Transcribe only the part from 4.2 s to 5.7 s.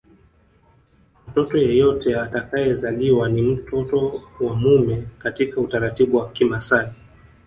wa mume katika